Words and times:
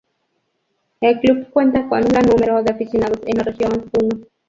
El 0.99 1.19
club 1.19 1.51
cuenta 1.51 1.87
con 1.87 1.99
un 2.03 2.07
gran 2.09 2.25
número 2.25 2.63
de 2.63 2.71
aficionados 2.71 3.19
en 3.27 3.37
la 3.37 3.43
Región 3.43 3.87
Puno. 3.91 4.21